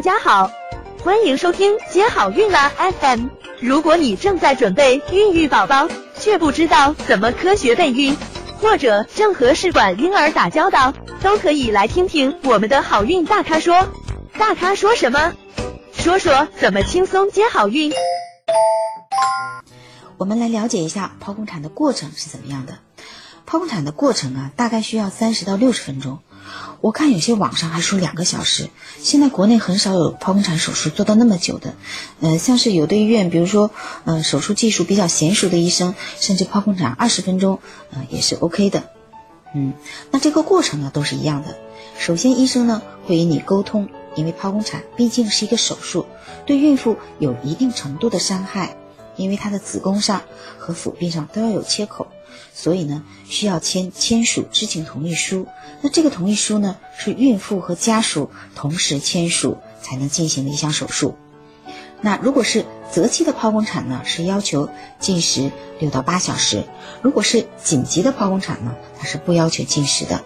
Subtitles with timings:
[0.00, 0.50] 大家好，
[1.04, 3.26] 欢迎收听接好运啦 FM。
[3.60, 8.16] 如果你正在准备孕育宝宝，却不知道怎么科学备孕，
[8.62, 13.88] 或者正和试管婴儿打交道，都可以来听听我们的好运大咖说。
[14.38, 15.34] 大咖说什么？
[15.92, 17.92] 说说怎么轻松接好运。
[20.16, 22.78] 我们来了解一下剖宫产的过程是怎么样的。
[23.46, 26.20] 剖宫产的过程啊，大概需要三十到六十分钟。
[26.80, 28.70] 我看有些网上还说两个小时。
[28.98, 31.74] 现在国内很少有剖宫产手术做到那么久的。
[32.20, 33.70] 呃，像是有的医院，比如说，
[34.04, 37.58] 呃，手术技术比较娴熟的医生，甚至剖宫产二十分钟，
[37.90, 38.90] 呃，也是 OK 的。
[39.54, 39.74] 嗯，
[40.10, 41.58] 那这个过程呢，都是一样的。
[41.98, 46.06] 首先，医生呢会与你沟通，因为剖宫产毕竟是一个手术，
[46.46, 48.76] 对孕妇有一定程度的伤害，
[49.20, 50.22] 因为她的子宫上
[50.58, 52.08] 和腹壁上都要有切口。
[52.52, 55.46] 所以呢，需要签签署知情同意书。
[55.82, 61.16] 那这个同意书呢，是孕妇和家属同时签署才能进行的一项手术。
[62.02, 66.64] 那如果是择期的剖宫产呢，是要求禁食六到八小时；
[67.02, 70.24] 如果是紧急的剖宫产呢，它是不要求禁食的。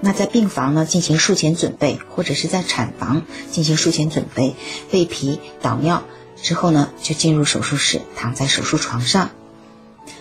[0.00, 4.54] 那在病房呢进行术前准备，或者是在产房进行术前准备，
[4.90, 6.02] 备皮导尿
[6.42, 9.30] 之后呢，就进入手术室，躺在手术床上。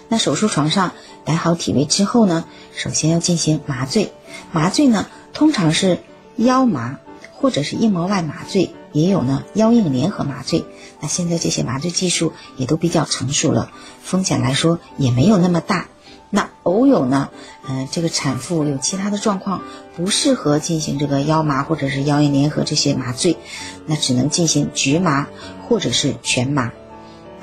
[0.08, 0.92] 那手术床上
[1.26, 4.14] 摆好体位之后呢，首先要进行麻醉。
[4.52, 6.00] 麻醉呢，通常是
[6.36, 7.00] 腰麻
[7.34, 10.64] 或者是硬膜外麻醉，也有呢腰硬联合麻醉。
[11.00, 13.72] 那现在这些麻醉技术也都比较成熟了，
[14.04, 15.88] 风险来说也没有那么大。
[16.34, 17.30] 那偶有呢，
[17.68, 19.62] 呃，这个产妇有其他的状况，
[19.96, 23.38] 不适合进行这个腰麻或者是腰硬联合这些麻醉，
[23.86, 25.28] 那只能进行局麻
[25.68, 26.72] 或者是全麻。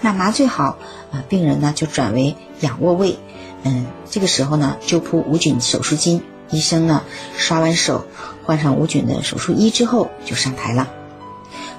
[0.00, 0.78] 那麻醉好，
[1.12, 3.18] 啊，病人呢就转为仰卧位，
[3.62, 7.02] 嗯，这个时候呢就铺无菌手术巾，医生呢
[7.36, 8.06] 刷完手，
[8.44, 10.88] 换上无菌的手术衣之后就上台了。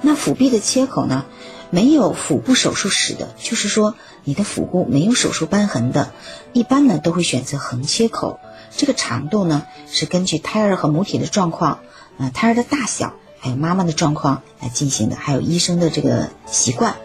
[0.02, 1.24] 那腹壁的切口呢，
[1.70, 6.12] 没有腹部手术史的，就是说你的腹部没有手术瘢痕的，
[6.52, 8.38] 一般呢都会选择横切口。
[8.76, 11.80] 这个长度呢是根据胎儿和母体的状况，
[12.18, 16.96] 呃，胎儿的大小，还有妈妈的状况来进行的，还有医生的这个习惯。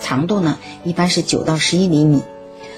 [0.00, 2.22] 长度呢，一般是九到十一厘米。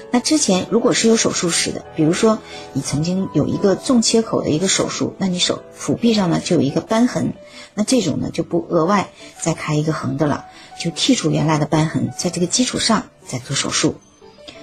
[0.09, 2.39] 那之前如果是有手术史的，比如说
[2.73, 7.33] 你曾经有一个纵切口的一个手术，那你手腹壁上呢就有一个瘢痕，
[7.73, 9.09] 那这种呢就不额外
[9.41, 10.45] 再开一个横的了，
[10.79, 13.95] 就剔除原来的瘢痕，在这个基础上再做手术。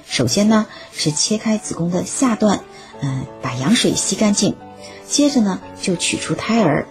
[0.06, 2.60] 首先呢是切开子宫的下段，
[3.00, 4.56] 嗯，把羊水吸干净，
[5.06, 6.86] 接着呢就取出胎儿，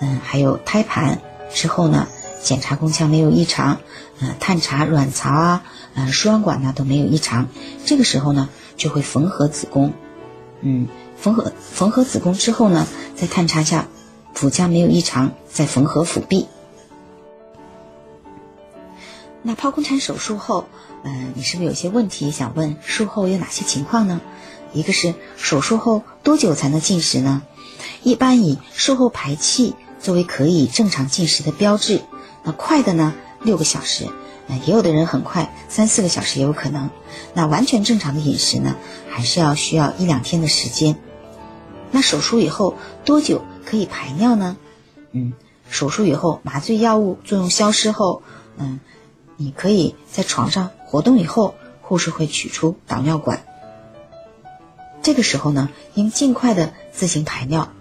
[0.00, 1.20] 嗯，还有胎盘，
[1.52, 2.08] 之后呢。
[2.42, 3.80] 检查宫腔没有异常，
[4.20, 5.62] 呃，探查卵巢啊，
[5.94, 7.48] 呃，输卵管呢都没有异常。
[7.86, 9.92] 这个时候呢，就会缝合子宫，
[10.60, 13.86] 嗯，缝合缝合子宫之后呢，再探查一下
[14.34, 16.48] 腹腔没有异常，再缝合腹壁。
[19.42, 20.66] 那剖宫产手术后，
[21.04, 22.76] 嗯，你是不是有些问题想问？
[22.84, 24.20] 术后有哪些情况呢？
[24.72, 27.42] 一个是手术后多久才能进食呢？
[28.02, 32.02] 一般以术后排气作为可以正常进食的标志。
[32.44, 34.08] 那快的呢，六个小时，
[34.48, 36.90] 呃，也有的人很快，三四个小时也有可能。
[37.34, 38.76] 那完全正常的饮食呢，
[39.08, 40.96] 还是要需要一两天的时间。
[41.90, 44.56] 那手术以后多久可以排尿呢？
[45.12, 45.34] 嗯，
[45.68, 48.22] 手术以后麻醉药物作用消失后，
[48.56, 48.80] 嗯，
[49.36, 53.44] 你可以在床上活动以后，护士会取出导尿管。
[55.02, 57.72] 这个时候呢，应尽快的自行排尿，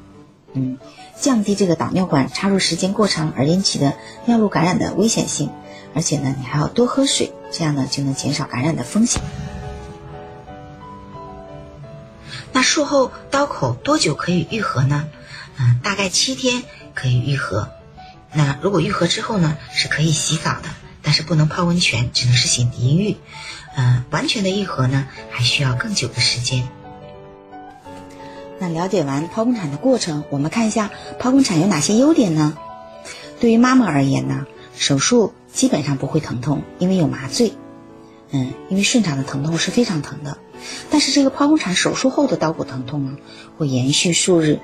[0.54, 0.78] 嗯。
[1.20, 3.94] 降低这个导尿管插入时间过长而引起的
[4.26, 5.52] 尿路感染的危险性，
[5.94, 9.22] 而且呢，你还要多喝水，这样呢就能减少感染的风险。
[12.52, 15.08] 那术后刀口多久可以愈合呢？
[15.60, 16.64] 嗯，大概七天
[16.96, 17.70] 可以愈合。
[18.34, 20.70] 那如果愈合之后呢，是可以洗澡的，
[21.04, 23.18] 但是不能泡温泉，只能是洗涤浴。
[23.76, 26.68] 嗯，完全的愈合呢，还需要更久的时间。
[28.62, 32.56] 那了解完剖宫产的过程，我们看一下剖宫产有哪些优点呢？
[33.40, 34.46] 对于妈妈而言呢，
[34.76, 37.54] 手术基本上不会疼痛，因为有麻醉。
[38.30, 40.38] 嗯，因为顺产的疼痛是非常疼的，
[40.92, 43.18] 但是这个剖宫产手术后的刀口疼痛呢，
[43.58, 44.60] 会延续数日。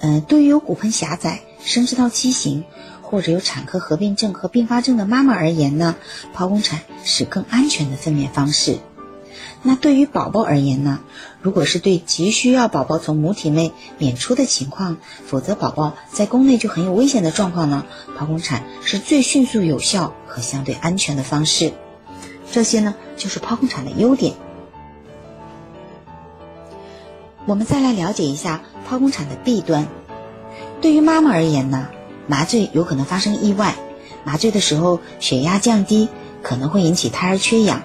[0.00, 2.64] 嗯，对于有骨盆狭窄、生殖道畸形
[3.02, 5.96] 或者有产科合并症和并发症的妈妈而言呢，
[6.34, 8.78] 剖宫产是更安全的分娩方式。
[9.62, 11.00] 那对于宝宝而言呢？
[11.40, 14.96] 如果是对急需要宝宝从母体内娩出的情况，
[15.26, 17.84] 否则宝宝在宫内就很有危险的状况呢，
[18.18, 21.72] 剖宫产是最迅速、有效和相对安全的方式。
[22.50, 24.34] 这些呢，就是剖宫产的优点。
[27.44, 29.86] 我们再来了解一下剖宫产的弊端。
[30.80, 31.88] 对于妈妈而言呢，
[32.26, 33.76] 麻醉有可能发生意外，
[34.24, 36.08] 麻醉的时候血压降低，
[36.42, 37.82] 可能会引起胎儿缺氧，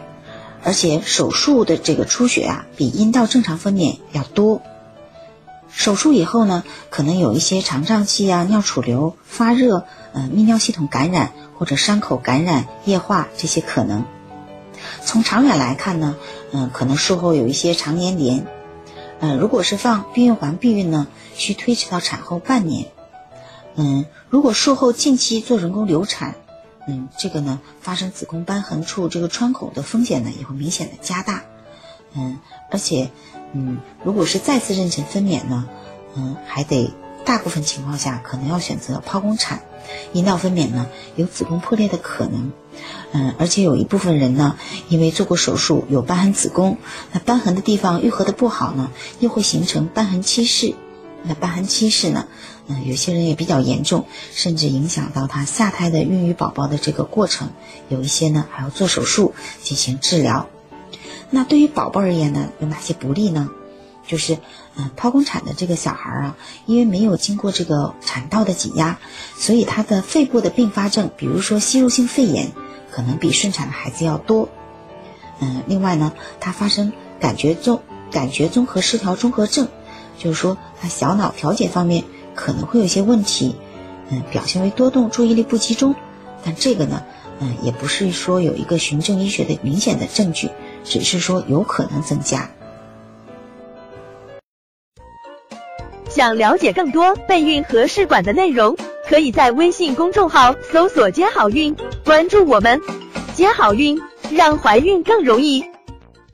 [0.64, 4.62] 而且手术的这个出血啊，比阴道正常分娩要多。
[5.70, 14.06] 手术以后呢，可能有一些肠胀气啊、尿储留、发热、呃泌尿系统感染或者伤口感染、液化这些可能。
[15.04, 16.16] 从长远来看呢，
[16.52, 18.46] 嗯，可能术后有一些肠粘连。
[19.22, 22.88] 嗯，如果是放避孕环避孕呢，需推迟到产后半年。
[23.76, 26.36] 嗯，如果术后近期做人工流产，
[26.88, 31.44] 嗯，这个呢，发生子宫瘢痕处这个穿孔的风险呢，也会明显的加大。
[32.14, 32.40] 嗯，
[32.70, 33.10] 而且，
[33.54, 35.70] 嗯，如果是再次妊娠分娩呢，
[36.16, 36.92] 嗯，还得
[37.24, 39.62] 大部分情况下可能要选择剖宫产。
[40.14, 42.52] 阴道分娩呢，有子宫破裂的可能。
[43.14, 44.58] 嗯，而且有一部分人呢，
[44.90, 46.78] 因为做过手术有瘢痕子宫，
[47.12, 50.76] 那瘢痕的地方愈合的不好呢，又会形成瘢痕期室。
[51.24, 52.28] 那瘢痕期室呢，
[52.86, 57.50] 有些人也比较严重，甚至影响到他下胎的孕育宝宝的这个过程。
[57.90, 60.48] 有一些呢，还要做手术进行治疗。
[61.30, 63.50] 那对于宝宝而言呢，有哪些不利呢？
[64.08, 64.38] 就是，
[64.76, 69.00] 嗯，剖宫产的这个小孩啊，因为没有经过这个产道的挤压，
[69.38, 72.52] 所以他的肺部的并发症，比如说吸入性肺炎。
[72.94, 74.50] 可能比顺产的孩子要多，
[75.40, 76.92] 嗯，另外呢，他发生
[77.22, 77.82] 感觉综
[78.12, 79.70] 感觉综合失调综合症，
[80.20, 82.04] 就是说他小脑调节方面
[82.42, 83.56] 可能会有些问题，
[84.10, 85.94] 嗯，表现为多动、注意力不集中，
[86.44, 87.04] 但这个呢，
[87.40, 90.50] 嗯，也不是说有一个循证医学的明显的证据，
[90.84, 92.50] 只是说有可能增加。
[96.10, 98.76] 想了解更多备孕和试管的内容。
[99.08, 102.80] 可以在微信公众号搜索“接好运”，关注我们，
[103.34, 104.00] 接好运，
[104.32, 105.66] 让怀孕更容易。